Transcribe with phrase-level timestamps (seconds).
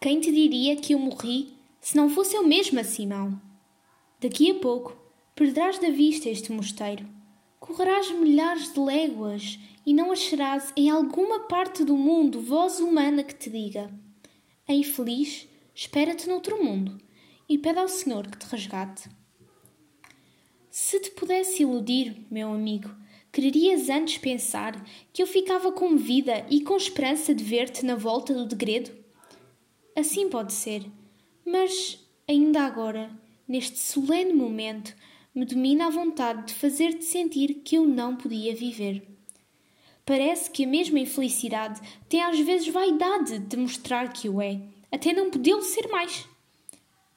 [0.00, 3.42] Quem te diria que eu morri se não fosse eu mesma, Simão?
[4.20, 4.96] Daqui a pouco
[5.34, 7.04] perderás da vista este mosteiro.
[7.58, 13.34] Correrás milhares de léguas e não acharás em alguma parte do mundo voz humana que
[13.34, 13.92] te diga:
[14.68, 16.96] A infeliz, espera-te noutro mundo
[17.48, 19.10] e pede ao Senhor que te resgate.
[20.70, 22.88] Se te pudesse iludir, meu amigo,
[23.32, 24.80] quererias antes pensar
[25.12, 29.07] que eu ficava com vida e com esperança de ver-te na volta do degredo?
[29.98, 30.86] Assim pode ser,
[31.44, 31.98] mas
[32.28, 33.10] ainda agora,
[33.48, 34.94] neste solene momento,
[35.34, 39.02] me domina a vontade de fazer-te sentir que eu não podia viver.
[40.06, 45.12] Parece que a mesma infelicidade tem às vezes vaidade de mostrar que o é, até
[45.12, 46.28] não podê-lo ser mais.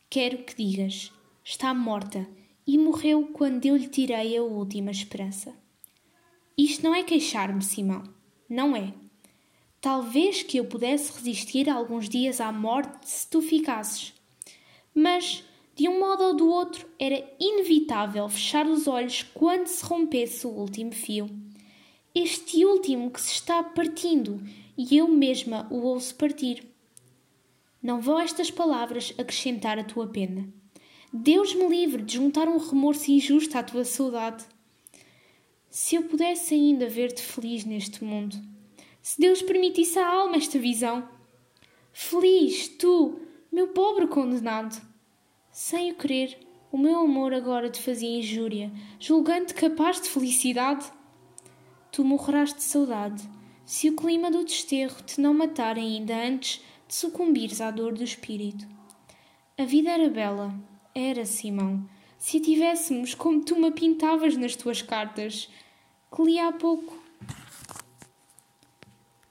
[0.10, 1.12] Quero que digas:
[1.44, 2.28] está morta
[2.66, 5.56] e morreu quando eu lhe tirei a última esperança.
[6.58, 8.02] Isto não é queixar-me, Simão.
[8.50, 8.92] Não é.
[9.82, 14.14] Talvez que eu pudesse resistir alguns dias à morte se tu ficasses.
[14.94, 15.44] Mas,
[15.76, 20.52] de um modo ou do outro, era inevitável fechar os olhos quando se rompesse o
[20.52, 21.28] último fio.
[22.14, 24.44] Este último que se está partindo
[24.78, 26.64] e eu mesma o ouço partir.
[27.82, 30.48] Não vão estas palavras acrescentar a tua pena.
[31.12, 34.46] Deus me livre de juntar um remorso injusto à tua saudade.
[35.72, 38.38] Se eu pudesse ainda ver-te feliz neste mundo,
[39.02, 41.08] se Deus permitisse à alma esta visão.
[41.92, 43.20] Feliz, tu,
[43.52, 44.82] meu pobre condenado.
[45.52, 46.38] Sem o querer,
[46.72, 50.86] o meu amor agora te fazia injúria, julgando-te capaz de felicidade.
[51.92, 53.22] Tu morrerás de saudade,
[53.66, 58.04] se o clima do desterro te não matar ainda antes de sucumbires à dor do
[58.04, 58.66] espírito.
[59.58, 60.54] A vida era bela,
[60.96, 61.86] era, Simão,
[62.18, 65.50] se a tivéssemos como tu me pintavas nas tuas cartas,
[66.16, 67.01] que li há pouco